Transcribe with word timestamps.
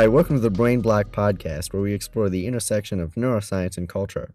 Hi, 0.00 0.08
welcome 0.08 0.36
to 0.36 0.40
the 0.40 0.48
Brain 0.48 0.80
Block 0.80 1.08
Podcast, 1.08 1.74
where 1.74 1.82
we 1.82 1.92
explore 1.92 2.30
the 2.30 2.46
intersection 2.46 3.00
of 3.00 3.16
neuroscience 3.16 3.76
and 3.76 3.86
culture. 3.86 4.32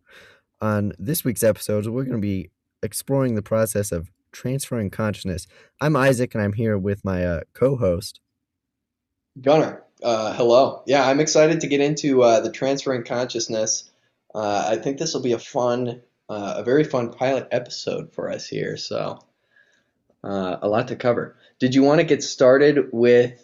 On 0.62 0.94
this 1.00 1.24
week's 1.24 1.42
episode, 1.42 1.88
we're 1.88 2.04
going 2.04 2.18
to 2.18 2.22
be 2.22 2.52
exploring 2.84 3.34
the 3.34 3.42
process 3.42 3.92
of 3.92 4.12
transferring 4.32 4.92
consciousness. 4.92 5.48
I'm 5.82 5.96
Isaac, 5.96 6.36
and 6.36 6.44
I'm 6.44 6.54
here 6.54 6.78
with 6.78 7.04
my 7.04 7.26
uh, 7.26 7.40
co 7.56 7.78
host, 7.78 8.20
Gunnar. 9.42 9.82
Uh, 10.04 10.36
hello. 10.36 10.84
Yeah, 10.86 11.04
I'm 11.04 11.20
excited 11.20 11.62
to 11.62 11.68
get 11.68 11.82
into 11.82 12.22
uh, 12.22 12.42
the 12.42 12.52
transferring 12.52 13.04
consciousness. 13.04 13.90
Uh, 14.36 14.68
I 14.68 14.76
think 14.76 15.00
this 15.00 15.16
will 15.16 15.24
be 15.24 15.34
a 15.34 15.40
fun, 15.40 16.04
uh, 16.30 16.54
a 16.58 16.64
very 16.64 16.84
fun 16.84 17.12
pilot 17.12 17.48
episode 17.50 18.14
for 18.14 18.30
us 18.30 18.48
here. 18.48 18.78
So, 18.78 19.18
uh, 20.24 20.58
a 20.62 20.68
lot 20.68 20.90
to 20.90 20.96
cover. 20.96 21.38
Did 21.58 21.74
you 21.74 21.82
want 21.82 22.02
to 22.02 22.06
get 22.06 22.22
started 22.22 22.90
with? 22.92 23.42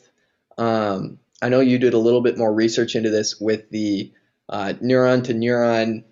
Um, 0.59 1.17
I 1.41 1.49
know 1.49 1.59
you 1.59 1.79
did 1.79 1.93
a 1.93 1.97
little 1.97 2.21
bit 2.21 2.37
more 2.37 2.53
research 2.53 2.95
into 2.95 3.09
this 3.09 3.39
with 3.39 3.69
the 3.71 4.11
uh, 4.49 4.73
neuron 4.81 5.23
to 5.25 5.33
neuron 5.33 6.03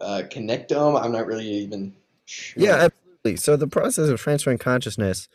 uh, 0.00 0.22
connectome. 0.30 1.00
I'm 1.00 1.12
not 1.12 1.26
really 1.26 1.48
even 1.48 1.94
sure. 2.24 2.62
Yeah, 2.62 2.74
absolutely. 2.74 3.36
So 3.36 3.56
the 3.56 3.68
process 3.68 4.08
of 4.08 4.20
transferring 4.20 4.58
consciousness, 4.58 5.28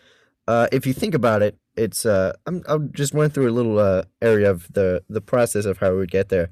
uh, 0.47 0.67
if 0.71 0.85
you 0.85 0.93
think 0.93 1.13
about 1.13 1.41
it, 1.41 1.57
it's 1.75 2.05
uh, 2.05 2.33
I'm, 2.45 2.63
I 2.67 2.77
just 2.91 3.13
went 3.13 3.33
through 3.33 3.49
a 3.49 3.53
little 3.53 3.79
uh, 3.79 4.03
area 4.21 4.49
of 4.49 4.71
the 4.73 5.03
the 5.09 5.21
process 5.21 5.65
of 5.65 5.77
how 5.77 5.91
we 5.91 5.97
would 5.97 6.11
get 6.11 6.29
there. 6.29 6.49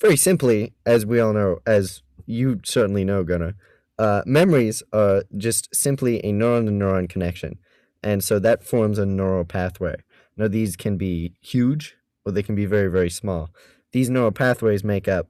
Very 0.00 0.16
simply, 0.16 0.72
as 0.86 1.04
we 1.04 1.20
all 1.20 1.34
know, 1.34 1.58
as 1.66 2.02
you 2.24 2.60
certainly 2.64 3.04
know, 3.04 3.22
Gunnar, 3.22 3.54
uh, 3.98 4.22
memories 4.24 4.82
are 4.94 5.24
just 5.36 5.74
simply 5.74 6.20
a 6.20 6.32
neuron 6.32 6.64
to 6.66 6.72
neuron 6.72 7.08
connection, 7.08 7.58
and 8.02 8.24
so 8.24 8.38
that 8.38 8.64
forms 8.64 8.98
a 8.98 9.04
neural 9.04 9.44
pathway. 9.44 9.96
Now 10.38 10.48
these 10.48 10.76
can 10.76 10.96
be 10.96 11.34
huge 11.42 11.96
or 12.24 12.32
they 12.32 12.42
can 12.42 12.54
be 12.54 12.66
very 12.66 12.88
very 12.88 13.10
small. 13.10 13.50
These 13.92 14.10
neural 14.10 14.30
pathways 14.30 14.84
make 14.84 15.08
up, 15.08 15.28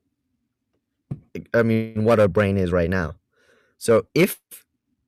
I 1.55 1.63
mean, 1.63 2.05
what 2.05 2.21
our 2.21 2.29
brain 2.29 2.57
is 2.57 2.73
right 2.73 2.91
now. 2.91 3.15
So 3.79 4.07
if 4.15 4.39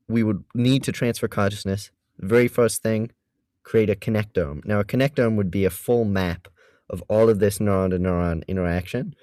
we 0.09 0.23
would 0.23 0.45
need 0.55 0.83
to 0.85 0.93
transfer 0.93 1.29
consciousness, 1.29 1.91
the 2.19 2.27
very 2.27 2.49
first 2.49 2.83
thing, 2.83 3.11
create 3.63 3.91
a 3.91 3.95
connectome. 3.95 4.65
Now, 4.65 4.81
a 4.81 4.85
connectome 4.85 5.37
would 5.37 5.51
be 5.51 5.65
a 5.65 5.71
full 5.71 6.05
map 6.05 6.49
of 6.89 7.03
all 7.09 7.29
of 7.29 7.39
this 7.39 7.59
neuron 7.59 7.91
to 7.91 7.99
neuron 7.99 8.47
interaction. 8.49 9.15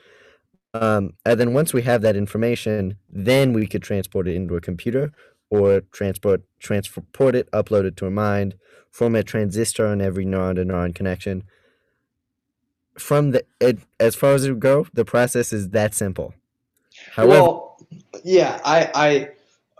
Um, 0.73 1.13
and 1.25 1.39
then 1.39 1.53
once 1.53 1.73
we 1.73 1.81
have 1.83 2.01
that 2.01 2.15
information, 2.15 2.97
then 3.09 3.53
we 3.53 3.67
could 3.67 3.83
transport 3.83 4.27
it 4.27 4.35
into 4.35 4.55
a 4.55 4.61
computer 4.61 5.11
or 5.49 5.81
transport 5.91 6.43
transport 6.59 7.35
it, 7.35 7.49
upload 7.51 7.85
it 7.85 7.97
to 7.97 8.05
a 8.05 8.11
mind, 8.11 8.55
form 8.91 9.15
a 9.15 9.23
transistor 9.23 9.87
on 9.87 10.01
every 10.01 10.25
neuron 10.25 10.55
to 10.55 10.65
neuron 10.65 10.93
connection. 10.93 11.43
From 12.99 13.31
the 13.31 13.43
it, 13.59 13.79
as 13.99 14.15
far 14.15 14.33
as 14.33 14.45
it 14.45 14.51
would 14.51 14.59
go, 14.59 14.87
the 14.93 15.05
process 15.05 15.53
is 15.53 15.69
that 15.69 15.93
simple. 15.93 16.33
However, 17.11 17.31
Well, 17.31 17.87
yeah, 18.23 18.59
I 18.63 18.89
I 18.93 19.29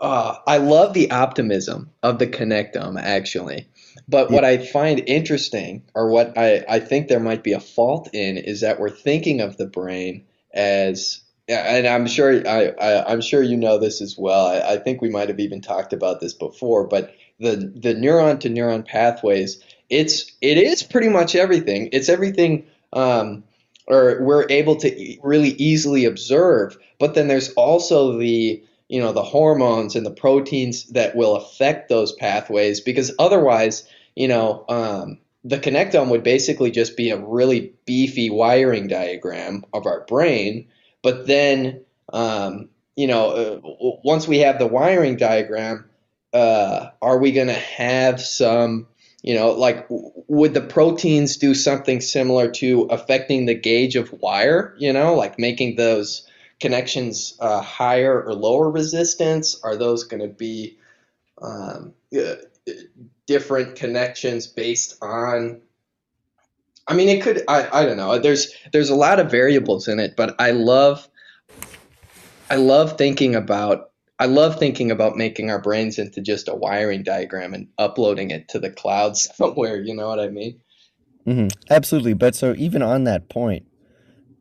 uh, 0.00 0.36
I 0.46 0.56
love 0.56 0.94
the 0.94 1.10
optimism 1.10 1.90
of 2.02 2.18
the 2.18 2.26
connectome 2.26 2.98
actually. 3.00 3.66
But 4.08 4.30
what 4.30 4.44
I 4.44 4.58
find 4.58 5.02
interesting, 5.06 5.82
or 5.94 6.10
what 6.10 6.36
I, 6.36 6.64
I 6.68 6.80
think 6.80 7.08
there 7.08 7.20
might 7.20 7.44
be 7.44 7.52
a 7.52 7.60
fault 7.60 8.08
in, 8.12 8.38
is 8.38 8.60
that 8.62 8.80
we're 8.80 8.90
thinking 8.90 9.40
of 9.40 9.56
the 9.56 9.66
brain 9.66 10.24
as, 10.52 11.20
and 11.48 11.86
I'm 11.86 12.06
sure 12.06 12.46
I, 12.48 12.68
I 12.80 13.12
I'm 13.12 13.20
sure 13.20 13.42
you 13.42 13.56
know 13.56 13.78
this 13.78 14.00
as 14.00 14.16
well. 14.18 14.46
I, 14.46 14.72
I 14.72 14.76
think 14.78 15.00
we 15.00 15.10
might 15.10 15.28
have 15.28 15.38
even 15.40 15.60
talked 15.60 15.92
about 15.92 16.20
this 16.20 16.34
before, 16.34 16.86
but 16.86 17.14
the 17.38 17.56
the 17.56 17.94
neuron 17.94 18.40
to 18.40 18.50
neuron 18.50 18.86
pathways, 18.86 19.62
it's 19.88 20.32
it 20.40 20.58
is 20.58 20.82
pretty 20.82 21.08
much 21.08 21.34
everything. 21.34 21.90
It's 21.92 22.08
everything 22.08 22.66
um, 22.92 23.44
or 23.86 24.18
we're 24.22 24.46
able 24.48 24.76
to 24.76 25.16
really 25.22 25.50
easily 25.50 26.04
observe. 26.04 26.76
But 26.98 27.14
then 27.14 27.28
there's 27.28 27.52
also 27.54 28.18
the 28.18 28.62
you 28.88 29.00
know 29.00 29.12
the 29.12 29.22
hormones 29.22 29.96
and 29.96 30.04
the 30.04 30.10
proteins 30.10 30.84
that 30.90 31.14
will 31.14 31.36
affect 31.36 31.88
those 31.88 32.12
pathways 32.12 32.80
because 32.80 33.12
otherwise 33.18 33.84
you 34.16 34.28
know 34.28 34.64
um, 34.68 35.18
the 35.44 35.58
connectome 35.58 36.08
would 36.08 36.22
basically 36.22 36.70
just 36.70 36.96
be 36.96 37.10
a 37.10 37.18
really 37.18 37.72
beefy 37.86 38.30
wiring 38.30 38.88
diagram 38.88 39.64
of 39.72 39.86
our 39.86 40.04
brain. 40.06 40.68
But 41.02 41.26
then 41.26 41.82
um, 42.12 42.68
you 42.96 43.06
know 43.06 43.30
uh, 43.30 43.96
once 44.04 44.28
we 44.28 44.38
have 44.38 44.58
the 44.58 44.66
wiring 44.66 45.16
diagram, 45.16 45.88
uh, 46.32 46.90
are 47.00 47.18
we 47.18 47.32
going 47.32 47.48
to 47.48 47.52
have 47.54 48.20
some 48.20 48.86
you 49.22 49.34
know, 49.34 49.52
like 49.52 49.86
would 49.88 50.54
the 50.54 50.60
proteins 50.60 51.36
do 51.36 51.54
something 51.54 52.00
similar 52.00 52.50
to 52.52 52.82
affecting 52.84 53.46
the 53.46 53.54
gauge 53.54 53.96
of 53.96 54.12
wire? 54.12 54.74
You 54.78 54.92
know, 54.92 55.14
like 55.14 55.38
making 55.38 55.76
those 55.76 56.26
connections 56.60 57.36
uh, 57.40 57.60
higher 57.60 58.22
or 58.22 58.34
lower 58.34 58.70
resistance? 58.70 59.60
Are 59.62 59.76
those 59.76 60.04
going 60.04 60.22
to 60.22 60.28
be 60.28 60.78
um, 61.40 61.94
uh, 62.16 62.34
different 63.26 63.76
connections 63.76 64.46
based 64.46 64.96
on? 65.02 65.62
I 66.86 66.94
mean, 66.94 67.08
it 67.08 67.22
could. 67.22 67.44
I, 67.46 67.68
I 67.80 67.84
don't 67.84 67.96
know. 67.96 68.18
There's 68.18 68.54
there's 68.72 68.90
a 68.90 68.96
lot 68.96 69.20
of 69.20 69.30
variables 69.30 69.88
in 69.88 70.00
it, 70.00 70.16
but 70.16 70.36
I 70.38 70.52
love 70.52 71.08
I 72.48 72.56
love 72.56 72.96
thinking 72.98 73.34
about 73.34 73.89
I 74.20 74.26
love 74.26 74.58
thinking 74.58 74.90
about 74.90 75.16
making 75.16 75.50
our 75.50 75.60
brains 75.60 75.98
into 75.98 76.20
just 76.20 76.48
a 76.48 76.54
wiring 76.54 77.02
diagram 77.02 77.54
and 77.54 77.68
uploading 77.78 78.30
it 78.30 78.48
to 78.50 78.58
the 78.58 78.70
cloud 78.70 79.16
somewhere. 79.16 79.80
You 79.80 79.94
know 79.94 80.08
what 80.08 80.20
I 80.20 80.28
mean? 80.28 80.60
mhm, 81.26 81.50
absolutely. 81.70 82.12
But 82.14 82.34
so 82.34 82.54
even 82.56 82.82
on 82.82 83.04
that 83.04 83.30
point, 83.30 83.66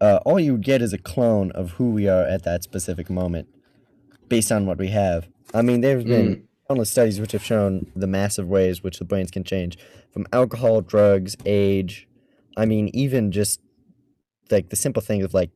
uh, 0.01 0.19
all 0.25 0.39
you 0.39 0.53
would 0.53 0.63
get 0.63 0.81
is 0.81 0.93
a 0.93 0.97
clone 0.97 1.51
of 1.53 1.71
who 1.71 1.91
we 1.91 2.07
are 2.09 2.23
at 2.23 2.43
that 2.43 2.63
specific 2.63 3.09
moment, 3.09 3.47
based 4.27 4.51
on 4.51 4.65
what 4.65 4.77
we 4.77 4.89
have. 4.89 5.27
I 5.53 5.61
mean, 5.61 5.81
there's 5.81 6.03
been 6.05 6.35
Mm. 6.35 6.43
countless 6.67 6.91
studies 6.91 7.19
which 7.19 7.31
have 7.31 7.43
shown 7.43 7.91
the 7.95 8.07
massive 8.07 8.47
ways 8.47 8.83
which 8.83 8.99
the 8.99 9.05
brains 9.05 9.31
can 9.31 9.43
change 9.43 9.77
from 10.11 10.27
alcohol, 10.33 10.81
drugs, 10.81 11.35
age. 11.45 12.07
I 12.57 12.65
mean, 12.65 12.89
even 12.93 13.31
just 13.31 13.61
like 14.51 14.69
the 14.69 14.75
simple 14.75 15.01
thing 15.01 15.23
of 15.23 15.33
like 15.33 15.51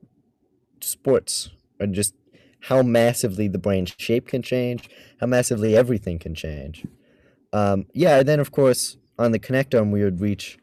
sports 0.81 1.49
or 1.79 1.87
just 1.87 2.15
how 2.63 2.81
massively 2.81 3.49
the 3.49 3.57
brain's 3.57 3.93
shape 3.97 4.27
can 4.27 4.41
change, 4.41 4.89
how 5.19 5.27
massively 5.27 5.75
everything 5.75 6.17
can 6.17 6.33
change. 6.33 6.85
Um, 7.51 7.85
yeah, 7.93 8.19
and 8.19 8.27
then 8.27 8.39
of 8.39 8.51
course 8.51 8.97
on 9.19 9.31
the 9.31 9.39
connectome 9.39 9.91
we 9.91 10.03
would 10.03 10.21
reach 10.21 10.57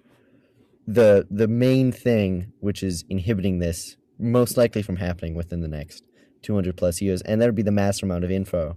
the 0.86 1.26
the 1.30 1.46
main 1.46 1.92
thing 1.92 2.52
which 2.60 2.82
is 2.82 3.04
inhibiting 3.08 3.58
this 3.58 3.96
most 4.18 4.56
likely 4.56 4.82
from 4.82 4.96
happening 4.96 5.34
within 5.34 5.60
the 5.60 5.68
next 5.68 6.02
200 6.42 6.76
plus 6.76 7.02
years, 7.02 7.20
and 7.22 7.40
that 7.40 7.46
would 7.46 7.54
be 7.54 7.62
the 7.62 7.70
massive 7.70 8.04
amount 8.04 8.24
of 8.24 8.30
info. 8.30 8.76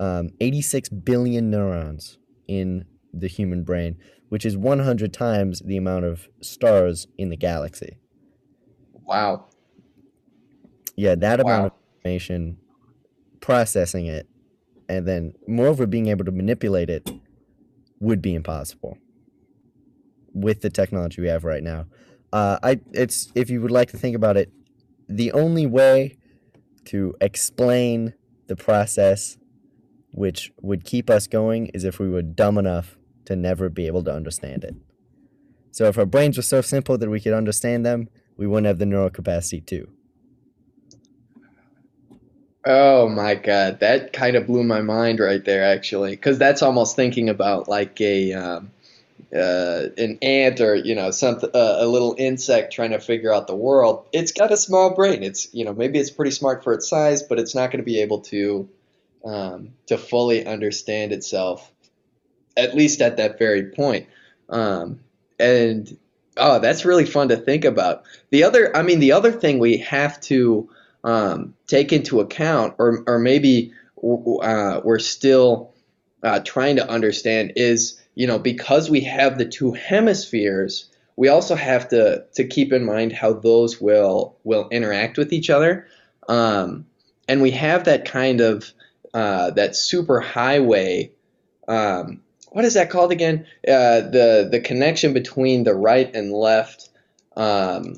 Um, 0.00 0.30
86 0.40 0.88
billion 0.88 1.50
neurons 1.50 2.18
in 2.48 2.84
the 3.12 3.28
human 3.28 3.62
brain, 3.62 3.96
which 4.28 4.44
is 4.44 4.56
100 4.56 5.12
times 5.12 5.60
the 5.60 5.76
amount 5.76 6.04
of 6.04 6.28
stars 6.40 7.06
in 7.16 7.28
the 7.28 7.36
galaxy. 7.36 7.98
Wow. 8.92 9.46
Yeah, 10.96 11.14
that 11.14 11.40
amount 11.40 11.66
of 11.66 11.72
Wow. 11.72 11.79
Information, 12.00 12.56
processing 13.40 14.06
it, 14.06 14.28
and 14.88 15.06
then 15.06 15.34
moreover 15.46 15.86
being 15.86 16.08
able 16.08 16.24
to 16.24 16.32
manipulate 16.32 16.90
it 16.90 17.10
would 18.00 18.22
be 18.22 18.34
impossible 18.34 18.98
with 20.32 20.62
the 20.62 20.70
technology 20.70 21.20
we 21.20 21.28
have 21.28 21.44
right 21.44 21.62
now. 21.62 21.86
Uh, 22.32 22.58
I 22.62 22.80
it's 22.92 23.30
if 23.34 23.50
you 23.50 23.60
would 23.60 23.70
like 23.70 23.90
to 23.90 23.98
think 23.98 24.16
about 24.16 24.36
it, 24.36 24.50
the 25.08 25.32
only 25.32 25.66
way 25.66 26.16
to 26.86 27.14
explain 27.20 28.14
the 28.46 28.56
process 28.56 29.36
which 30.12 30.52
would 30.60 30.84
keep 30.84 31.10
us 31.10 31.26
going 31.26 31.66
is 31.68 31.84
if 31.84 31.98
we 31.98 32.08
were 32.08 32.22
dumb 32.22 32.58
enough 32.58 32.96
to 33.26 33.36
never 33.36 33.68
be 33.68 33.86
able 33.86 34.02
to 34.04 34.12
understand 34.12 34.64
it. 34.64 34.74
So 35.70 35.84
if 35.84 35.98
our 35.98 36.06
brains 36.06 36.36
were 36.36 36.42
so 36.42 36.62
simple 36.62 36.98
that 36.98 37.08
we 37.08 37.20
could 37.20 37.32
understand 37.32 37.86
them, 37.86 38.08
we 38.36 38.46
wouldn't 38.46 38.66
have 38.66 38.78
the 38.78 38.86
neural 38.86 39.10
capacity 39.10 39.60
to. 39.60 39.88
Oh 42.64 43.08
my 43.08 43.36
God, 43.36 43.80
that 43.80 44.12
kind 44.12 44.36
of 44.36 44.46
blew 44.46 44.62
my 44.62 44.82
mind 44.82 45.18
right 45.18 45.42
there, 45.42 45.64
actually, 45.64 46.10
because 46.10 46.38
that's 46.38 46.62
almost 46.62 46.94
thinking 46.94 47.30
about 47.30 47.68
like 47.68 47.98
a 48.02 48.34
um, 48.34 48.70
uh, 49.34 49.86
an 49.96 50.18
ant 50.20 50.60
or 50.60 50.74
you 50.74 50.94
know 50.94 51.10
some 51.10 51.38
uh, 51.42 51.76
a 51.78 51.86
little 51.86 52.14
insect 52.18 52.72
trying 52.72 52.90
to 52.90 53.00
figure 53.00 53.32
out 53.32 53.46
the 53.46 53.56
world. 53.56 54.04
It's 54.12 54.32
got 54.32 54.52
a 54.52 54.58
small 54.58 54.94
brain. 54.94 55.22
It's 55.22 55.52
you 55.54 55.64
know 55.64 55.72
maybe 55.72 55.98
it's 55.98 56.10
pretty 56.10 56.32
smart 56.32 56.62
for 56.62 56.74
its 56.74 56.88
size, 56.88 57.22
but 57.22 57.38
it's 57.38 57.54
not 57.54 57.70
going 57.70 57.78
to 57.78 57.84
be 57.84 58.00
able 58.00 58.20
to 58.22 58.68
um, 59.24 59.72
to 59.86 59.96
fully 59.96 60.44
understand 60.44 61.12
itself, 61.12 61.72
at 62.58 62.74
least 62.74 63.00
at 63.00 63.16
that 63.16 63.38
very 63.38 63.70
point. 63.70 64.06
Um, 64.50 65.00
and 65.38 65.96
oh, 66.36 66.58
that's 66.58 66.84
really 66.84 67.06
fun 67.06 67.28
to 67.28 67.36
think 67.36 67.64
about. 67.64 68.02
The 68.30 68.44
other, 68.44 68.76
I 68.76 68.82
mean, 68.82 69.00
the 69.00 69.12
other 69.12 69.32
thing 69.32 69.58
we 69.58 69.78
have 69.78 70.20
to 70.22 70.68
um, 71.04 71.54
take 71.66 71.92
into 71.92 72.20
account, 72.20 72.74
or 72.78 73.02
or 73.06 73.18
maybe 73.18 73.72
uh, 74.02 74.80
we're 74.82 74.98
still 74.98 75.74
uh, 76.22 76.40
trying 76.40 76.76
to 76.76 76.88
understand, 76.88 77.52
is 77.56 78.00
you 78.14 78.26
know 78.26 78.38
because 78.38 78.90
we 78.90 79.02
have 79.02 79.38
the 79.38 79.46
two 79.46 79.72
hemispheres, 79.72 80.90
we 81.16 81.28
also 81.28 81.54
have 81.54 81.88
to 81.88 82.24
to 82.34 82.46
keep 82.46 82.72
in 82.72 82.84
mind 82.84 83.12
how 83.12 83.32
those 83.32 83.80
will 83.80 84.36
will 84.44 84.68
interact 84.70 85.18
with 85.18 85.32
each 85.32 85.50
other. 85.50 85.86
Um, 86.28 86.86
and 87.28 87.42
we 87.42 87.52
have 87.52 87.84
that 87.84 88.04
kind 88.04 88.40
of 88.40 88.72
uh, 89.14 89.50
that 89.50 89.76
super 89.76 90.20
highway. 90.20 91.12
Um, 91.68 92.22
what 92.50 92.64
is 92.64 92.74
that 92.74 92.90
called 92.90 93.12
again? 93.12 93.46
Uh, 93.66 94.00
the 94.00 94.48
the 94.50 94.60
connection 94.60 95.12
between 95.12 95.64
the 95.64 95.74
right 95.74 96.14
and 96.14 96.32
left 96.32 96.88
um, 97.36 97.96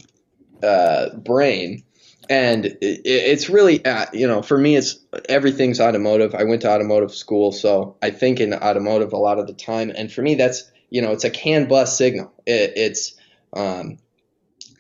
uh, 0.62 1.14
brain, 1.16 1.82
and 2.28 2.66
it, 2.66 2.80
it's 3.04 3.48
really 3.48 3.84
uh, 3.84 4.06
you 4.12 4.26
know 4.26 4.42
for 4.42 4.56
me 4.56 4.76
it's 4.76 4.98
everything's 5.28 5.80
automotive. 5.80 6.34
I 6.34 6.44
went 6.44 6.62
to 6.62 6.70
automotive 6.70 7.14
school, 7.14 7.52
so 7.52 7.96
I 8.02 8.10
think 8.10 8.40
in 8.40 8.54
automotive 8.54 9.12
a 9.12 9.18
lot 9.18 9.38
of 9.38 9.46
the 9.46 9.54
time, 9.54 9.92
and 9.94 10.12
for 10.12 10.22
me 10.22 10.34
that's 10.34 10.70
you 10.90 11.02
know 11.02 11.12
it's 11.12 11.24
a 11.24 11.30
CAN 11.30 11.66
bus 11.66 11.96
signal. 11.96 12.32
It, 12.46 12.72
it's 12.76 13.14
um, 13.52 13.98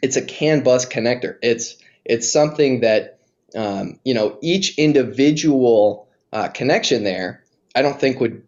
it's 0.02 0.16
a 0.16 0.24
CAN 0.24 0.62
bus 0.62 0.86
connector. 0.86 1.38
It's 1.42 1.76
it's 2.04 2.32
something 2.32 2.80
that 2.80 3.20
um, 3.56 4.00
you 4.04 4.14
know 4.14 4.38
each 4.42 4.78
individual 4.78 6.08
uh, 6.32 6.48
connection 6.48 7.04
there. 7.04 7.44
I 7.74 7.82
don't 7.82 7.98
think 7.98 8.20
would 8.20 8.46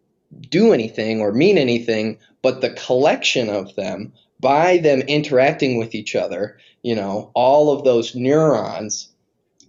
do 0.50 0.72
anything 0.72 1.20
or 1.20 1.32
mean 1.32 1.58
anything, 1.58 2.18
but 2.42 2.60
the 2.60 2.70
collection 2.70 3.48
of 3.48 3.74
them 3.76 4.12
by 4.40 4.78
them 4.78 5.00
interacting 5.00 5.78
with 5.78 5.94
each 5.94 6.14
other, 6.14 6.58
you 6.82 6.94
know, 6.94 7.30
all 7.34 7.72
of 7.72 7.84
those 7.84 8.14
neurons, 8.14 9.08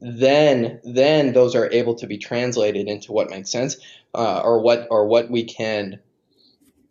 then 0.01 0.79
then 0.83 1.33
those 1.33 1.55
are 1.55 1.71
able 1.71 1.95
to 1.95 2.07
be 2.07 2.17
translated 2.17 2.87
into 2.87 3.11
what 3.11 3.29
makes 3.29 3.49
sense 3.49 3.77
uh, 4.13 4.41
or 4.41 4.61
what 4.61 4.87
or 4.91 5.07
what 5.07 5.31
we 5.31 5.43
can 5.43 5.99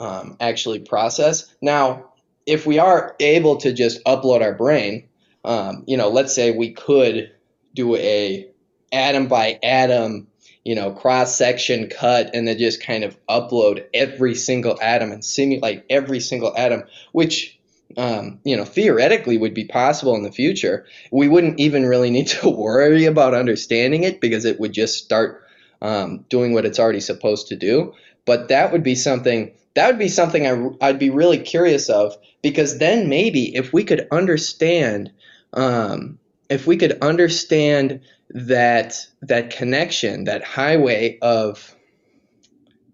um, 0.00 0.36
actually 0.40 0.80
process. 0.80 1.54
Now, 1.60 2.12
if 2.46 2.66
we 2.66 2.78
are 2.78 3.14
able 3.20 3.56
to 3.58 3.72
just 3.72 4.02
upload 4.04 4.42
our 4.42 4.54
brain, 4.54 5.08
um, 5.44 5.84
you 5.86 5.96
know, 5.96 6.08
let's 6.08 6.34
say 6.34 6.50
we 6.50 6.72
could 6.72 7.32
do 7.74 7.96
a 7.96 8.48
atom 8.92 9.26
by 9.28 9.58
atom 9.62 10.28
you 10.64 10.74
know, 10.74 10.92
cross 10.92 11.36
section 11.36 11.88
cut 11.88 12.30
and 12.34 12.48
then 12.48 12.58
just 12.58 12.82
kind 12.82 13.04
of 13.04 13.16
upload 13.26 13.84
every 13.92 14.34
single 14.34 14.78
atom 14.80 15.12
and 15.12 15.24
simulate 15.24 15.84
every 15.90 16.20
single 16.20 16.56
atom, 16.56 16.84
which, 17.12 17.58
um, 17.96 18.40
you 18.44 18.56
know, 18.56 18.64
theoretically 18.64 19.38
would 19.38 19.54
be 19.54 19.64
possible 19.64 20.14
in 20.16 20.22
the 20.22 20.32
future. 20.32 20.86
We 21.10 21.28
wouldn't 21.28 21.60
even 21.60 21.86
really 21.86 22.10
need 22.10 22.28
to 22.28 22.48
worry 22.50 23.04
about 23.04 23.34
understanding 23.34 24.04
it 24.04 24.20
because 24.20 24.44
it 24.44 24.60
would 24.60 24.72
just 24.72 25.02
start 25.02 25.44
um, 25.82 26.24
doing 26.28 26.54
what 26.54 26.64
it's 26.64 26.78
already 26.78 27.00
supposed 27.00 27.48
to 27.48 27.56
do. 27.56 27.94
But 28.24 28.48
that 28.48 28.72
would 28.72 28.82
be 28.82 28.94
something. 28.94 29.52
That 29.74 29.88
would 29.88 29.98
be 29.98 30.08
something 30.08 30.46
I, 30.46 30.86
I'd 30.88 30.98
be 30.98 31.10
really 31.10 31.38
curious 31.38 31.88
of 31.88 32.16
because 32.42 32.78
then 32.78 33.08
maybe 33.08 33.54
if 33.54 33.72
we 33.72 33.84
could 33.84 34.06
understand, 34.10 35.10
um, 35.52 36.18
if 36.48 36.66
we 36.66 36.76
could 36.76 36.98
understand 37.02 38.00
that 38.30 39.06
that 39.22 39.50
connection, 39.50 40.24
that 40.24 40.44
highway 40.44 41.18
of 41.20 41.74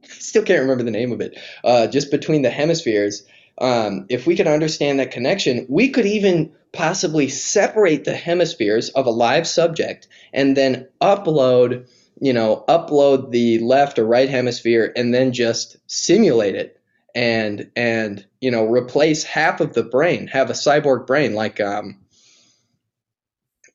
I 0.05 0.09
still 0.09 0.43
can't 0.43 0.63
remember 0.63 0.85
the 0.85 0.91
name 0.91 1.13
of 1.13 1.21
it, 1.21 1.39
uh, 1.65 1.87
just 1.87 2.11
between 2.11 2.43
the 2.43 2.51
hemispheres. 2.51 3.25
Um, 3.61 4.07
if 4.09 4.27
we 4.27 4.37
could 4.37 4.47
understand 4.47 5.01
that 5.01 5.11
connection, 5.11 5.67
we 5.69 5.91
could 5.91 6.07
even 6.07 6.53
possibly 6.73 7.29
separate 7.29 8.05
the 8.05 8.15
hemispheres 8.15 8.89
of 8.91 9.07
a 9.07 9.11
live 9.11 9.47
subject 9.47 10.09
and 10.33 10.57
then 10.57 10.89
upload, 11.01 11.89
you 12.21 12.33
know, 12.33 12.65
upload 12.69 13.33
the 13.33 13.59
left 13.59 13.99
or 13.99 14.07
right 14.07 14.29
hemisphere 14.29 14.93
and 14.97 15.13
then 15.13 15.33
just 15.33 15.77
simulate 15.87 16.55
it 16.55 16.81
and 17.15 17.71
and 17.75 18.25
you 18.41 18.53
know 18.53 18.65
replace 18.67 19.25
half 19.25 19.61
of 19.61 19.75
the 19.75 19.83
brain, 19.83 20.29
have 20.29 20.49
a 20.49 20.55
cyborg 20.55 21.07
brain 21.07 21.35
like 21.35 21.61
um, 21.61 21.99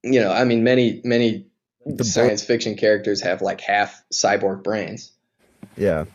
you 0.05 0.21
know, 0.21 0.31
I 0.31 0.45
mean, 0.45 0.63
many 0.63 1.01
many 1.03 1.47
the 1.85 2.03
science 2.03 2.41
bo- 2.41 2.47
fiction 2.47 2.75
characters 2.75 3.21
have 3.21 3.41
like 3.41 3.61
half 3.61 4.03
cyborg 4.13 4.63
brains. 4.63 5.11
Yeah. 5.75 6.05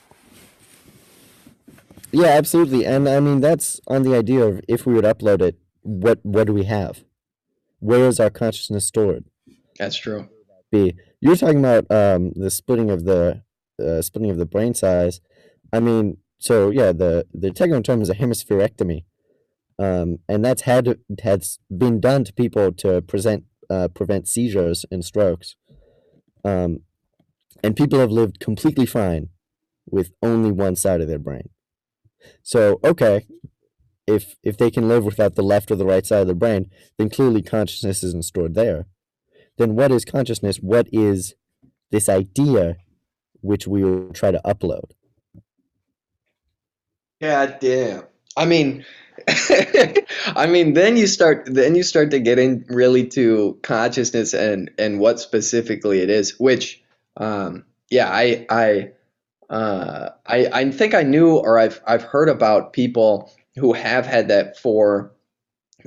Yeah, 2.12 2.28
absolutely. 2.28 2.84
And 2.84 3.08
I 3.08 3.20
mean 3.20 3.40
that's 3.40 3.80
on 3.86 4.02
the 4.02 4.14
idea 4.16 4.44
of 4.44 4.60
if 4.68 4.86
we 4.86 4.94
would 4.94 5.04
upload 5.04 5.42
it, 5.42 5.56
what 5.82 6.18
what 6.22 6.46
do 6.46 6.52
we 6.52 6.64
have? 6.64 7.04
Where 7.78 8.06
is 8.06 8.20
our 8.20 8.30
consciousness 8.30 8.86
stored? 8.86 9.24
That's 9.78 9.96
true. 9.96 10.28
B. 10.70 10.94
You're 11.20 11.36
talking 11.36 11.58
about 11.58 11.90
um, 11.90 12.32
the 12.34 12.50
splitting 12.50 12.90
of 12.90 13.04
the 13.04 13.42
uh, 13.82 14.02
splitting 14.02 14.30
of 14.30 14.38
the 14.38 14.46
brain 14.46 14.74
size. 14.74 15.20
I 15.72 15.80
mean, 15.80 16.18
so 16.38 16.70
yeah, 16.70 16.92
the 16.92 17.26
the 17.32 17.50
technical 17.50 17.82
term 17.82 18.02
is 18.02 18.10
a 18.10 18.14
hemispherectomy, 18.14 19.04
um, 19.78 20.18
and 20.28 20.44
that's 20.44 20.62
had 20.62 20.98
has 21.22 21.58
been 21.76 22.00
done 22.00 22.24
to 22.24 22.32
people 22.32 22.72
to 22.72 23.02
present 23.02 23.44
uh, 23.68 23.88
prevent 23.88 24.28
seizures 24.28 24.84
and 24.90 25.04
strokes. 25.04 25.56
Um, 26.44 26.80
and 27.62 27.76
people 27.76 27.98
have 27.98 28.10
lived 28.10 28.40
completely 28.40 28.86
fine 28.86 29.28
with 29.86 30.12
only 30.22 30.50
one 30.50 30.76
side 30.76 31.00
of 31.00 31.08
their 31.08 31.18
brain. 31.18 31.50
So, 32.42 32.80
okay, 32.84 33.26
if 34.06 34.36
if 34.42 34.56
they 34.58 34.70
can 34.70 34.88
live 34.88 35.04
without 35.04 35.34
the 35.34 35.42
left 35.42 35.70
or 35.70 35.76
the 35.76 35.86
right 35.86 36.04
side 36.04 36.22
of 36.22 36.26
the 36.28 36.34
brain, 36.34 36.70
then 36.98 37.10
clearly 37.10 37.42
consciousness 37.42 38.02
isn't 38.02 38.24
stored 38.24 38.54
there. 38.54 38.86
Then 39.58 39.74
what 39.76 39.92
is 39.92 40.04
consciousness? 40.04 40.56
What 40.56 40.88
is 40.92 41.34
this 41.90 42.08
idea 42.08 42.76
which 43.40 43.66
we 43.66 43.84
will 43.84 44.12
try 44.12 44.30
to 44.30 44.40
upload? 44.44 44.92
God 47.20 47.58
damn. 47.60 48.04
I 48.36 48.46
mean, 48.46 48.84
I 49.28 50.46
mean, 50.48 50.72
then 50.72 50.96
you 50.96 51.06
start 51.06 51.46
then 51.46 51.74
you 51.74 51.82
start 51.82 52.12
to 52.12 52.20
get 52.20 52.38
in 52.38 52.64
really 52.68 53.06
to 53.08 53.58
consciousness 53.62 54.34
and 54.34 54.70
and 54.78 54.98
what 54.98 55.20
specifically 55.20 56.00
it 56.00 56.10
is. 56.10 56.38
Which, 56.38 56.82
um, 57.16 57.64
yeah, 57.90 58.08
I 58.10 58.46
I 58.48 58.92
uh, 59.50 60.10
I 60.24 60.48
I 60.52 60.70
think 60.70 60.94
I 60.94 61.02
knew 61.02 61.36
or 61.36 61.58
I've 61.58 61.80
I've 61.86 62.04
heard 62.04 62.28
about 62.28 62.72
people 62.72 63.32
who 63.56 63.72
have 63.72 64.06
had 64.06 64.28
that 64.28 64.58
for 64.58 65.12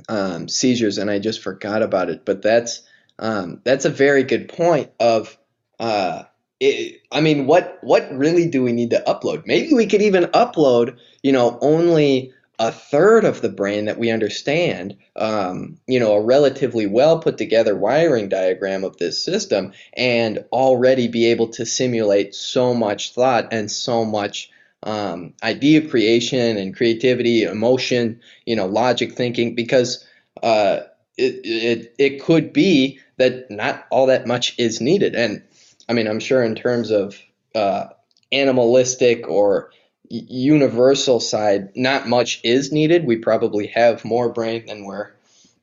um, 0.08 0.48
seizures, 0.48 0.98
and 0.98 1.10
I 1.10 1.18
just 1.18 1.42
forgot 1.42 1.82
about 1.82 2.10
it. 2.10 2.24
But 2.26 2.42
that's 2.42 2.82
um, 3.18 3.62
that's 3.64 3.86
a 3.86 3.90
very 3.90 4.22
good 4.22 4.48
point. 4.48 4.90
Of 5.00 5.36
uh, 5.80 6.24
it, 6.60 7.00
I 7.10 7.22
mean, 7.22 7.46
what 7.46 7.78
what 7.80 8.06
really 8.12 8.48
do 8.48 8.62
we 8.62 8.72
need 8.72 8.90
to 8.90 9.02
upload? 9.06 9.46
Maybe 9.46 9.72
we 9.72 9.86
could 9.86 10.02
even 10.02 10.24
upload, 10.24 10.98
you 11.22 11.32
know, 11.32 11.58
only 11.62 12.34
a 12.58 12.70
third 12.70 13.24
of 13.24 13.40
the 13.40 13.48
brain 13.48 13.86
that 13.86 13.98
we 13.98 14.10
understand, 14.10 14.96
um, 15.16 15.78
you 15.86 15.98
know, 15.98 16.14
a 16.14 16.24
relatively 16.24 16.86
well 16.86 17.18
put 17.18 17.36
together 17.36 17.74
wiring 17.76 18.28
diagram 18.28 18.84
of 18.84 18.96
this 18.96 19.22
system, 19.22 19.72
and 19.94 20.44
already 20.52 21.08
be 21.08 21.26
able 21.26 21.48
to 21.48 21.66
simulate 21.66 22.34
so 22.34 22.72
much 22.72 23.12
thought 23.12 23.52
and 23.52 23.70
so 23.70 24.04
much 24.04 24.50
um, 24.84 25.34
idea 25.42 25.88
creation 25.88 26.56
and 26.56 26.76
creativity, 26.76 27.42
emotion, 27.42 28.20
you 28.44 28.54
know, 28.54 28.66
logic 28.66 29.14
thinking, 29.14 29.54
because 29.54 30.06
uh, 30.42 30.80
it, 31.16 31.40
it, 31.44 31.94
it 31.98 32.22
could 32.22 32.52
be 32.52 33.00
that 33.16 33.50
not 33.50 33.86
all 33.90 34.06
that 34.06 34.26
much 34.26 34.58
is 34.58 34.80
needed. 34.80 35.14
And 35.14 35.42
I 35.88 35.92
mean, 35.92 36.06
I'm 36.06 36.20
sure 36.20 36.42
in 36.42 36.54
terms 36.54 36.90
of 36.90 37.18
uh, 37.54 37.86
animalistic 38.30 39.28
or 39.28 39.70
universal 40.08 41.20
side, 41.20 41.70
not 41.74 42.08
much 42.08 42.40
is 42.44 42.72
needed. 42.72 43.06
We 43.06 43.16
probably 43.16 43.68
have 43.68 44.04
more 44.04 44.28
brain 44.32 44.66
than 44.66 44.84
we're 44.84 45.10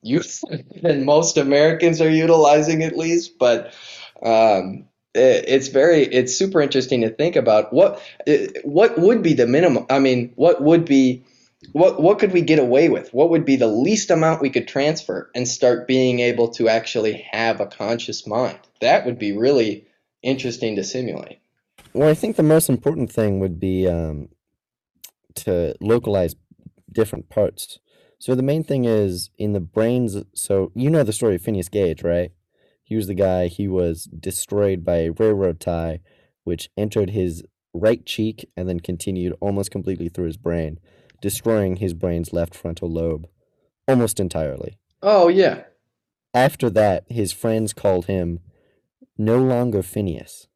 than 0.81 1.05
most 1.05 1.37
Americans 1.37 2.01
are 2.01 2.09
utilizing 2.09 2.83
at 2.83 2.97
least, 2.97 3.37
but 3.37 3.73
um, 4.23 4.85
it, 5.13 5.45
it's 5.47 5.67
very 5.67 6.03
it's 6.03 6.35
super 6.35 6.61
interesting 6.61 7.01
to 7.01 7.09
think 7.09 7.35
about 7.35 7.71
what 7.71 8.01
what 8.63 8.97
would 8.97 9.21
be 9.21 9.33
the 9.33 9.47
minimum. 9.47 9.85
I 9.89 9.99
mean, 9.99 10.31
what 10.35 10.61
would 10.61 10.85
be 10.85 11.23
what 11.73 12.01
what 12.01 12.19
could 12.19 12.31
we 12.31 12.41
get 12.41 12.59
away 12.59 12.89
with? 12.89 13.13
What 13.13 13.29
would 13.29 13.45
be 13.45 13.55
the 13.55 13.67
least 13.67 14.09
amount 14.09 14.41
we 14.41 14.49
could 14.49 14.67
transfer 14.67 15.29
and 15.35 15.47
start 15.47 15.87
being 15.87 16.19
able 16.19 16.49
to 16.49 16.67
actually 16.67 17.25
have 17.31 17.59
a 17.59 17.67
conscious 17.67 18.25
mind? 18.25 18.59
That 18.79 19.05
would 19.05 19.19
be 19.19 19.37
really 19.37 19.85
interesting 20.23 20.75
to 20.77 20.83
simulate. 20.83 21.39
Well, 21.93 22.09
I 22.09 22.13
think 22.13 22.35
the 22.35 22.43
most 22.43 22.69
important 22.69 23.11
thing 23.11 23.39
would 23.39 23.59
be 23.59 23.87
um, 23.87 24.29
to 25.35 25.75
localize 25.81 26.35
different 26.91 27.29
parts. 27.29 27.79
So 28.19 28.35
the 28.35 28.43
main 28.43 28.63
thing 28.63 28.85
is 28.85 29.29
in 29.37 29.53
the 29.53 29.59
brains. 29.59 30.15
So 30.33 30.71
you 30.75 30.89
know 30.89 31.03
the 31.03 31.13
story 31.13 31.35
of 31.35 31.41
Phineas 31.41 31.69
Gage, 31.69 32.03
right? 32.03 32.31
He 32.83 32.95
was 32.95 33.07
the 33.07 33.13
guy. 33.13 33.47
He 33.47 33.67
was 33.67 34.05
destroyed 34.05 34.85
by 34.85 34.97
a 34.97 35.11
railroad 35.11 35.59
tie, 35.59 35.99
which 36.43 36.69
entered 36.77 37.11
his 37.11 37.43
right 37.73 38.05
cheek 38.05 38.49
and 38.55 38.67
then 38.69 38.79
continued 38.79 39.35
almost 39.39 39.71
completely 39.71 40.09
through 40.09 40.25
his 40.25 40.37
brain, 40.37 40.79
destroying 41.21 41.77
his 41.77 41.93
brain's 41.93 42.33
left 42.33 42.53
frontal 42.53 42.91
lobe 42.91 43.27
almost 43.87 44.19
entirely. 44.19 44.77
Oh 45.01 45.27
yeah. 45.27 45.63
After 46.33 46.69
that, 46.69 47.05
his 47.09 47.31
friends 47.31 47.73
called 47.73 48.05
him 48.05 48.39
no 49.17 49.37
longer 49.37 49.81
Phineas 49.81 50.47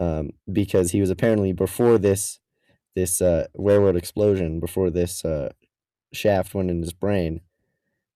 um, 0.00 0.30
because 0.52 0.90
he 0.92 1.00
was 1.00 1.10
apparently 1.10 1.52
before 1.52 1.98
this 1.98 2.40
this 2.94 3.20
uh, 3.20 3.46
railroad 3.54 3.96
explosion, 3.96 4.60
before 4.60 4.90
this 4.90 5.24
uh, 5.24 5.50
shaft 6.12 6.54
went 6.54 6.70
in 6.70 6.80
his 6.80 6.92
brain, 6.92 7.40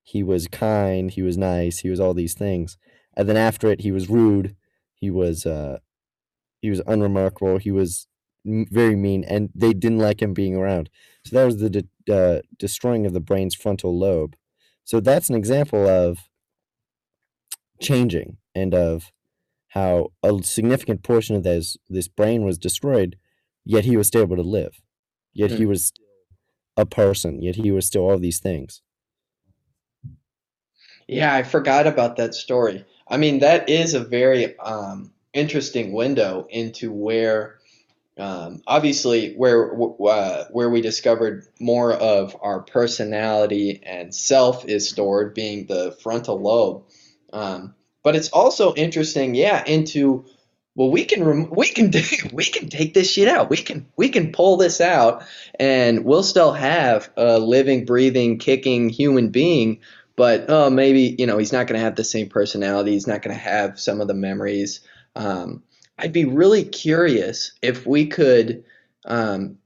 he 0.02 0.22
was 0.22 0.48
kind, 0.48 1.10
he 1.10 1.22
was 1.22 1.36
nice, 1.36 1.80
he 1.80 1.90
was 1.90 2.00
all 2.00 2.14
these 2.14 2.34
things. 2.34 2.78
And 3.16 3.28
then 3.28 3.36
after 3.36 3.70
it, 3.70 3.80
he 3.82 3.92
was 3.92 4.08
rude, 4.08 4.56
he 4.94 5.10
was 5.10 5.46
uh, 5.46 5.78
he 6.60 6.70
was 6.70 6.82
unremarkable, 6.86 7.58
he 7.58 7.70
was 7.70 8.06
very 8.44 8.96
mean, 8.96 9.24
and 9.24 9.50
they 9.54 9.72
didn't 9.72 9.98
like 9.98 10.22
him 10.22 10.34
being 10.34 10.56
around. 10.56 10.90
So 11.24 11.36
that 11.36 11.44
was 11.44 11.58
the 11.58 11.70
de- 11.70 12.12
uh, 12.12 12.42
destroying 12.58 13.06
of 13.06 13.12
the 13.12 13.20
brain's 13.20 13.54
frontal 13.54 13.98
lobe. 13.98 14.36
So 14.84 15.00
that's 15.00 15.28
an 15.28 15.36
example 15.36 15.86
of 15.86 16.18
changing 17.80 18.38
and 18.54 18.74
of 18.74 19.12
how 19.78 20.12
a 20.22 20.42
significant 20.42 21.02
portion 21.02 21.36
of 21.36 21.42
this 21.44 21.76
this 21.88 22.08
brain 22.08 22.44
was 22.44 22.58
destroyed, 22.58 23.16
yet 23.64 23.84
he 23.84 23.96
was 23.96 24.08
still 24.08 24.22
able 24.22 24.36
to 24.36 24.42
live, 24.42 24.80
yet 25.32 25.52
he 25.52 25.64
Mm. 25.64 25.68
was 25.68 25.86
still 25.86 26.04
a 26.76 26.86
person, 26.86 27.42
yet 27.42 27.56
he 27.56 27.70
was 27.72 27.86
still 27.86 28.02
all 28.02 28.18
these 28.18 28.40
things. 28.40 28.82
Yeah, 31.06 31.34
I 31.34 31.42
forgot 31.42 31.86
about 31.86 32.16
that 32.16 32.34
story. 32.34 32.84
I 33.08 33.16
mean, 33.16 33.40
that 33.40 33.68
is 33.68 33.94
a 33.94 34.00
very 34.04 34.58
um, 34.58 35.12
interesting 35.32 35.92
window 35.92 36.46
into 36.50 36.92
where, 36.92 37.58
um, 38.18 38.62
obviously, 38.66 39.34
where 39.34 39.72
uh, 39.74 40.44
where 40.50 40.70
we 40.70 40.80
discovered 40.82 41.46
more 41.60 41.92
of 41.92 42.36
our 42.42 42.60
personality 42.60 43.80
and 43.84 44.14
self 44.14 44.66
is 44.66 44.88
stored, 44.90 45.34
being 45.34 45.66
the 45.66 45.96
frontal 46.02 46.40
lobe. 46.40 46.84
Um, 47.32 47.74
but 48.02 48.16
it's 48.16 48.28
also 48.28 48.74
interesting, 48.74 49.34
yeah, 49.34 49.62
into 49.64 50.24
well, 50.74 50.90
we 50.90 51.04
can 51.04 51.24
rem- 51.24 51.50
we 51.50 51.68
can 51.68 51.90
do, 51.90 52.02
we 52.32 52.44
can 52.44 52.68
take 52.68 52.94
this 52.94 53.10
shit 53.10 53.28
out. 53.28 53.50
We 53.50 53.56
can 53.56 53.86
we 53.96 54.08
can 54.08 54.32
pull 54.32 54.56
this 54.56 54.80
out, 54.80 55.24
and 55.58 56.04
we'll 56.04 56.22
still 56.22 56.52
have 56.52 57.10
a 57.16 57.38
living, 57.38 57.84
breathing, 57.84 58.38
kicking 58.38 58.88
human 58.88 59.30
being 59.30 59.80
but 60.18 60.46
oh, 60.48 60.68
maybe 60.68 61.14
you 61.16 61.26
know 61.26 61.38
he's 61.38 61.52
not 61.52 61.68
going 61.68 61.78
to 61.78 61.84
have 61.84 61.94
the 61.94 62.02
same 62.02 62.28
personality. 62.28 62.90
He's 62.90 63.06
not 63.06 63.22
going 63.22 63.36
to 63.36 63.40
have 63.40 63.78
some 63.78 64.00
of 64.00 64.08
the 64.08 64.14
memories. 64.14 64.80
Um, 65.14 65.62
I'd 65.96 66.12
be 66.12 66.24
really 66.24 66.64
curious 66.64 67.52
if 67.62 67.86
we 67.86 68.08
could 68.08 68.64
um, 69.04 69.58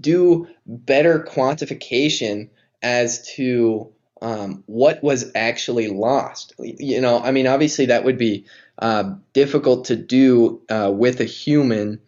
do 0.00 0.48
better 0.64 1.20
quantification 1.20 2.48
as 2.80 3.28
to 3.34 3.92
um, 4.20 4.64
what 4.66 5.02
was 5.02 5.30
actually 5.34 5.88
lost. 5.88 6.54
You 6.58 7.00
know, 7.00 7.18
I 7.18 7.30
mean, 7.30 7.46
obviously 7.46 7.86
that 7.86 8.04
would 8.04 8.18
be 8.18 8.46
uh, 8.78 9.14
difficult 9.32 9.86
to 9.86 9.96
do 9.96 10.62
uh, 10.68 10.90
with 10.92 11.20
a 11.20 11.24
human 11.24 12.00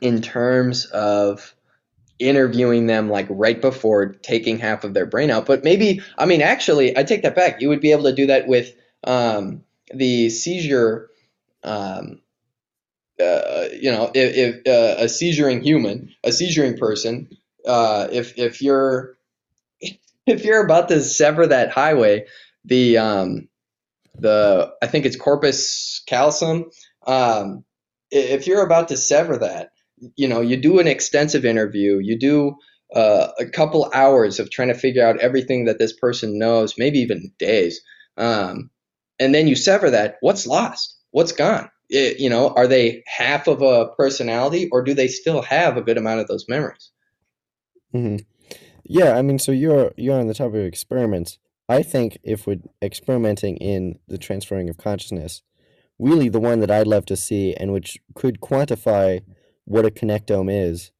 in 0.00 0.22
terms 0.22 0.86
of 0.86 1.54
interviewing 2.18 2.86
them 2.86 3.10
like 3.10 3.26
right 3.28 3.60
before 3.60 4.06
taking 4.06 4.58
half 4.58 4.84
of 4.84 4.94
their 4.94 5.06
brain 5.06 5.30
out. 5.30 5.46
But 5.46 5.64
maybe, 5.64 6.02
I 6.16 6.26
mean, 6.26 6.42
actually, 6.42 6.96
I 6.96 7.02
take 7.02 7.22
that 7.22 7.36
back. 7.36 7.60
You 7.60 7.68
would 7.68 7.80
be 7.80 7.92
able 7.92 8.04
to 8.04 8.14
do 8.14 8.26
that 8.26 8.46
with 8.46 8.74
um, 9.04 9.62
the 9.92 10.30
seizure. 10.30 11.10
Um, 11.62 12.20
uh, 13.18 13.68
you 13.72 13.90
know, 13.90 14.10
if, 14.14 14.36
if 14.36 14.66
uh, 14.66 15.02
a 15.02 15.06
seizuring 15.06 15.62
human, 15.62 16.14
a 16.22 16.28
seizuring 16.28 16.78
person, 16.78 17.28
uh, 17.66 18.08
if 18.12 18.38
if 18.38 18.60
you're 18.60 19.15
if 20.26 20.44
you're 20.44 20.64
about 20.64 20.88
to 20.88 21.00
sever 21.00 21.46
that 21.46 21.70
highway, 21.70 22.26
the 22.64 22.98
um, 22.98 23.48
the 24.18 24.72
I 24.82 24.86
think 24.86 25.06
it's 25.06 25.16
corpus 25.16 26.02
callosum. 26.08 26.70
Um, 27.06 27.64
if 28.10 28.46
you're 28.46 28.64
about 28.64 28.88
to 28.88 28.96
sever 28.96 29.38
that, 29.38 29.70
you 30.16 30.28
know, 30.28 30.40
you 30.40 30.56
do 30.56 30.78
an 30.78 30.86
extensive 30.86 31.44
interview, 31.44 31.98
you 31.98 32.18
do 32.18 32.56
uh, 32.94 33.28
a 33.38 33.46
couple 33.46 33.90
hours 33.92 34.38
of 34.40 34.50
trying 34.50 34.68
to 34.68 34.74
figure 34.74 35.06
out 35.06 35.20
everything 35.20 35.66
that 35.66 35.78
this 35.78 35.92
person 35.92 36.38
knows, 36.38 36.74
maybe 36.78 36.98
even 37.00 37.32
days, 37.38 37.80
um, 38.16 38.70
and 39.18 39.34
then 39.34 39.48
you 39.48 39.56
sever 39.56 39.90
that. 39.90 40.16
What's 40.20 40.46
lost? 40.46 40.96
What's 41.10 41.32
gone? 41.32 41.70
It, 41.88 42.18
you 42.18 42.30
know, 42.30 42.48
are 42.50 42.66
they 42.66 43.04
half 43.06 43.46
of 43.46 43.62
a 43.62 43.88
personality, 43.96 44.68
or 44.72 44.82
do 44.82 44.94
they 44.94 45.08
still 45.08 45.42
have 45.42 45.76
a 45.76 45.82
good 45.82 45.98
amount 45.98 46.20
of 46.20 46.26
those 46.26 46.46
memories? 46.48 46.90
hmm 47.92 48.16
Yeah, 48.88 49.16
I 49.16 49.22
mean, 49.22 49.38
so 49.38 49.50
you're 49.50 49.92
you're 49.96 50.18
on 50.18 50.28
the 50.28 50.34
topic 50.34 50.60
of 50.60 50.66
experiments. 50.66 51.38
I 51.68 51.82
think 51.82 52.18
if 52.22 52.46
we're 52.46 52.60
experimenting 52.80 53.56
in 53.56 53.98
the 54.06 54.18
transferring 54.18 54.68
of 54.68 54.78
consciousness, 54.78 55.42
really 55.98 56.28
the 56.28 56.40
one 56.40 56.60
that 56.60 56.70
I'd 56.70 56.86
love 56.86 57.04
to 57.06 57.16
see 57.16 57.52
and 57.54 57.72
which 57.72 57.98
could 58.14 58.40
quantify 58.40 59.22
what 59.64 59.84
a 59.84 59.90
connectome 59.90 60.48
is, 60.48 60.92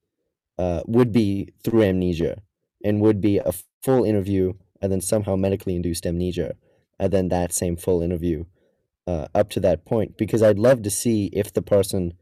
uh, 0.59 0.81
would 0.85 1.13
be 1.13 1.53
through 1.63 1.83
amnesia, 1.83 2.41
and 2.83 2.99
would 2.99 3.21
be 3.21 3.37
a 3.37 3.53
full 3.81 4.03
interview 4.03 4.53
and 4.81 4.91
then 4.91 5.01
somehow 5.01 5.37
medically 5.37 5.75
induced 5.75 6.05
amnesia, 6.05 6.55
and 6.99 7.13
then 7.13 7.29
that 7.29 7.53
same 7.53 7.77
full 7.77 8.01
interview, 8.01 8.43
uh, 9.07 9.27
up 9.33 9.49
to 9.51 9.61
that 9.61 9.85
point. 9.85 10.17
Because 10.17 10.43
I'd 10.43 10.59
love 10.59 10.81
to 10.83 10.89
see 10.89 11.27
if 11.27 11.53
the 11.53 11.61
person 11.61 12.13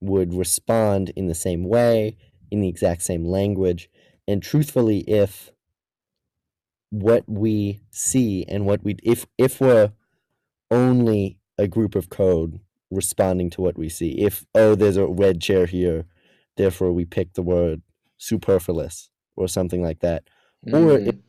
would 0.00 0.34
respond 0.34 1.10
in 1.16 1.26
the 1.26 1.34
same 1.34 1.64
way, 1.64 2.18
in 2.50 2.60
the 2.60 2.68
exact 2.68 3.02
same 3.02 3.24
language, 3.24 3.88
and 4.28 4.42
truthfully, 4.42 5.00
if 5.00 5.50
what 6.90 7.24
we 7.28 7.80
see 7.90 8.44
and 8.48 8.64
what 8.66 8.82
we 8.84 8.96
if 9.02 9.26
if 9.38 9.60
we're 9.60 9.92
only 10.70 11.38
a 11.58 11.68
group 11.68 11.94
of 11.94 12.08
code 12.10 12.60
responding 12.90 13.50
to 13.50 13.60
what 13.60 13.76
we 13.76 13.88
see 13.88 14.12
if 14.20 14.46
oh 14.54 14.74
there's 14.74 14.96
a 14.96 15.06
red 15.06 15.40
chair 15.40 15.66
here 15.66 16.04
therefore 16.56 16.92
we 16.92 17.04
pick 17.04 17.32
the 17.34 17.42
word 17.42 17.82
superfluous 18.18 19.10
or 19.36 19.48
something 19.48 19.82
like 19.82 20.00
that 20.00 20.24
or 20.72 20.98
if, 20.98 21.16
Mm, 21.16 21.22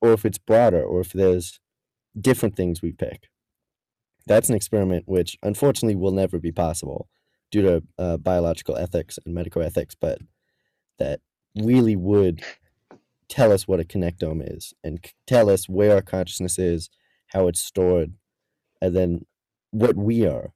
or 0.00 0.12
if 0.12 0.24
it's 0.24 0.38
broader 0.38 0.82
or 0.82 1.00
if 1.00 1.12
there's 1.12 1.60
different 2.20 2.56
things 2.56 2.82
we 2.82 2.92
pick. 2.92 3.28
That's 4.26 4.48
an 4.48 4.54
experiment 4.56 5.04
which 5.06 5.36
unfortunately 5.42 5.96
will 5.96 6.12
never 6.12 6.38
be 6.38 6.52
possible 6.52 7.08
due 7.50 7.62
to 7.62 7.82
uh, 7.98 8.16
biological 8.18 8.76
ethics 8.76 9.18
and 9.24 9.34
medical 9.34 9.62
ethics 9.62 9.94
but 10.00 10.18
that 10.98 11.20
really 11.56 11.96
would 11.96 12.42
tell 13.28 13.52
us 13.52 13.66
what 13.66 13.80
a 13.80 13.84
connectome 13.84 14.56
is 14.56 14.74
and 14.82 15.04
tell 15.26 15.48
us 15.50 15.68
where 15.68 15.94
our 15.94 16.02
consciousness 16.02 16.58
is, 16.58 16.90
how 17.28 17.48
it's 17.48 17.62
stored, 17.62 18.12
and 18.80 18.94
then 18.94 19.26
what 19.70 19.96
we 19.96 20.26
are. 20.26 20.52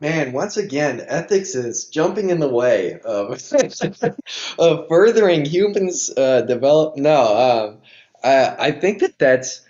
Man, 0.00 0.32
once 0.32 0.56
again, 0.56 1.04
ethics 1.08 1.56
is 1.56 1.86
jumping 1.86 2.30
in 2.30 2.38
the 2.38 2.48
way 2.48 3.00
of 3.04 3.40
of 4.58 4.88
furthering 4.88 5.44
humans' 5.44 6.10
uh, 6.16 6.42
develop. 6.42 6.96
No, 6.96 7.36
um, 7.36 7.78
I, 8.22 8.68
I 8.68 8.70
think 8.72 9.00
that 9.00 9.18
that's. 9.18 9.62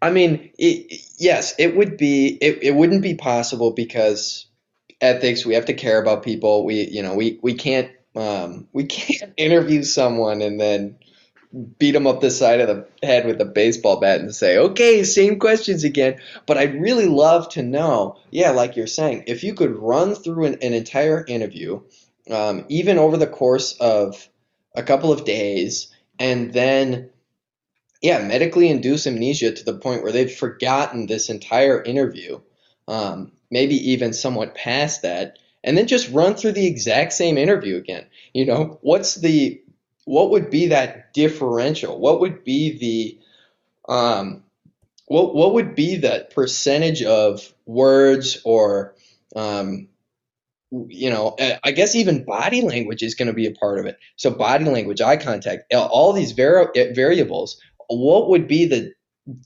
I 0.00 0.10
mean, 0.10 0.50
it, 0.58 1.00
yes, 1.18 1.54
it 1.58 1.76
would 1.76 1.98
be. 1.98 2.38
It, 2.40 2.62
it 2.62 2.74
wouldn't 2.74 3.02
be 3.02 3.16
possible 3.16 3.72
because 3.72 4.46
ethics. 5.02 5.44
We 5.44 5.54
have 5.54 5.66
to 5.66 5.74
care 5.74 6.00
about 6.00 6.22
people. 6.22 6.64
We, 6.64 6.84
you 6.84 7.02
know, 7.02 7.14
we 7.14 7.38
we 7.42 7.52
can't 7.52 7.90
um, 8.14 8.68
we 8.72 8.84
can't 8.84 9.32
interview 9.36 9.82
someone 9.82 10.42
and 10.42 10.60
then 10.60 10.96
beat 11.78 11.92
them 11.92 12.06
up 12.06 12.20
the 12.20 12.30
side 12.30 12.60
of 12.60 12.68
the 12.68 13.06
head 13.06 13.26
with 13.26 13.40
a 13.40 13.44
baseball 13.44 14.00
bat 14.00 14.20
and 14.20 14.34
say, 14.34 14.58
okay, 14.58 15.04
same 15.04 15.38
questions 15.38 15.84
again. 15.84 16.20
But 16.46 16.58
I'd 16.58 16.80
really 16.80 17.06
love 17.06 17.48
to 17.50 17.62
know, 17.62 18.18
yeah, 18.30 18.50
like 18.50 18.76
you're 18.76 18.86
saying, 18.86 19.24
if 19.28 19.44
you 19.44 19.54
could 19.54 19.76
run 19.76 20.14
through 20.14 20.46
an, 20.46 20.54
an 20.62 20.74
entire 20.74 21.24
interview, 21.24 21.80
um, 22.30 22.64
even 22.68 22.98
over 22.98 23.16
the 23.16 23.26
course 23.26 23.76
of 23.78 24.28
a 24.74 24.82
couple 24.82 25.12
of 25.12 25.24
days, 25.24 25.94
and 26.18 26.52
then, 26.52 27.10
yeah, 28.02 28.18
medically 28.26 28.68
induce 28.68 29.06
amnesia 29.06 29.52
to 29.52 29.64
the 29.64 29.78
point 29.78 30.02
where 30.02 30.12
they've 30.12 30.34
forgotten 30.34 31.06
this 31.06 31.30
entire 31.30 31.80
interview, 31.80 32.40
um, 32.88 33.32
maybe 33.50 33.92
even 33.92 34.12
somewhat 34.12 34.56
past 34.56 35.02
that, 35.02 35.38
and 35.64 35.76
then 35.76 35.86
just 35.86 36.12
run 36.12 36.34
through 36.34 36.52
the 36.52 36.66
exact 36.66 37.12
same 37.12 37.38
interview 37.38 37.76
again. 37.76 38.06
You 38.32 38.46
know, 38.46 38.78
what's 38.82 39.16
the 39.16 39.60
what 40.04 40.30
would 40.30 40.50
be 40.50 40.68
that 40.68 41.12
differential? 41.14 41.98
What 41.98 42.20
would 42.20 42.44
be 42.44 42.78
the 42.78 43.92
um, 43.92 44.44
what 45.06 45.34
what 45.34 45.54
would 45.54 45.74
be 45.74 45.96
the 45.96 46.28
percentage 46.34 47.02
of 47.02 47.52
words 47.66 48.40
or 48.44 48.94
um, 49.34 49.88
you 50.88 51.10
know, 51.10 51.36
I 51.62 51.70
guess 51.70 51.94
even 51.94 52.24
body 52.24 52.62
language 52.62 53.02
is 53.02 53.14
going 53.14 53.28
to 53.28 53.34
be 53.34 53.46
a 53.46 53.52
part 53.52 53.78
of 53.78 53.86
it. 53.86 53.96
So 54.16 54.30
body 54.30 54.64
language, 54.64 55.00
eye 55.00 55.16
contact, 55.16 55.72
all 55.72 56.12
these 56.12 56.32
vari- 56.32 56.66
uh, 56.76 56.94
variables. 56.94 57.60
What 57.88 58.28
would 58.30 58.48
be 58.48 58.66
the 58.66 58.92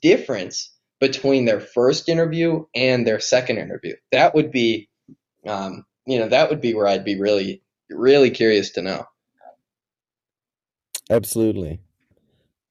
difference 0.01 0.71
between 1.01 1.45
their 1.45 1.61
first 1.61 2.09
interview 2.09 2.65
and 2.75 3.07
their 3.07 3.21
second 3.21 3.59
interview? 3.59 3.95
That 4.11 4.35
would 4.35 4.51
be, 4.51 4.89
um, 5.47 5.85
you 6.09 6.19
know, 6.19 6.29
that 6.29 6.49
would 6.49 6.61
be 6.61 6.75
where 6.75 6.87
I'd 6.87 7.05
be 7.05 7.21
really, 7.21 7.63
really 7.91 8.31
curious 8.31 8.71
to 8.71 8.83
know. 8.83 9.07
Absolutely. 11.11 11.81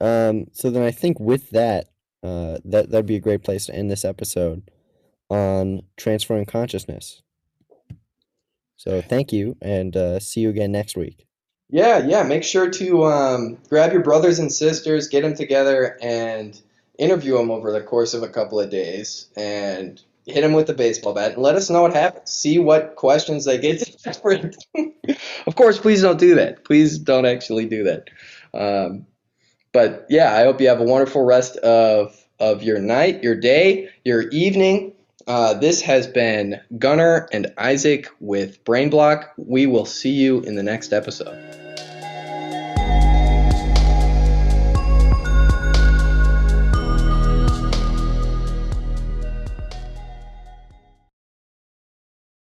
Um, 0.01 0.48
so 0.51 0.70
then 0.70 0.84
I 0.84 0.91
think 0.91 1.20
with 1.20 1.51
that, 1.51 1.89
uh, 2.24 2.58
that 2.65 2.89
that'd 2.89 3.06
be 3.06 3.15
a 3.15 3.22
great 3.22 3.44
place 3.44 3.67
to 3.67 3.75
end 3.75 3.89
this 3.89 4.06
episode 4.06 4.70
on 5.29 5.84
transferring 5.96 6.46
consciousness. 6.46 7.22
So 8.75 9.01
thank 9.01 9.34
you, 9.34 9.58
and 9.62 9.96
uh, 9.96 10.20
see 10.20 10.41
you 10.41 10.50
again 10.50 10.72
next 10.72 10.96
week. 10.96 11.25
Yeah, 11.70 12.06
yeah. 12.06 12.24
Make 12.24 12.44
sure 12.44 12.70
to 12.70 13.06
um, 13.06 13.58
grab 13.70 13.91
your 13.91 14.03
brothers 14.03 14.39
and 14.39 14.51
sisters, 14.51 15.08
get 15.08 15.22
them 15.22 15.36
together, 15.36 15.98
and 16.01 16.60
interview 16.98 17.38
them 17.38 17.51
over 17.51 17.72
the 17.72 17.82
course 17.82 18.13
of 18.13 18.24
a 18.24 18.29
couple 18.29 18.60
of 18.60 18.70
days, 18.70 19.27
and 19.36 20.01
hit 20.27 20.41
them 20.41 20.53
with 20.53 20.67
the 20.67 20.74
baseball 20.74 21.13
bat, 21.13 21.34
and 21.34 21.41
let 21.41 21.55
us 21.55 21.69
know 21.69 21.81
what 21.81 21.93
happens. 21.93 22.31
See 22.31 22.60
what 22.60 22.96
questions 22.96 23.46
they 23.46 23.57
get 23.57 23.81
of 25.48 25.55
course, 25.55 25.79
please 25.79 26.01
don't 26.01 26.19
do 26.19 26.36
that. 26.36 26.65
Please 26.65 27.00
don't 27.00 27.25
actually 27.25 27.65
do 27.65 27.84
that. 27.86 28.10
Um, 28.53 29.07
but 29.72 30.05
yeah, 30.10 30.36
I 30.36 30.43
hope 30.43 30.60
you 30.62 30.67
have 30.67 30.81
a 30.81 30.86
wonderful 30.86 31.24
rest 31.24 31.57
of 31.57 32.15
of 32.39 32.62
your 32.62 32.79
night, 32.79 33.24
your 33.24 33.36
day, 33.36 33.89
your 34.05 34.29
evening. 34.29 34.93
Uh, 35.25 35.53
this 35.53 35.81
has 35.81 36.07
been 36.07 36.62
Gunnar 36.77 37.27
and 37.31 37.51
Isaac 37.57 38.07
with 38.19 38.63
Brain 38.63 38.89
Block. 38.89 39.34
We 39.38 39.65
will 39.65 39.86
see 39.86 40.12
you 40.12 40.41
in 40.41 40.55
the 40.55 40.63
next 40.63 40.93
episode. 40.93 41.66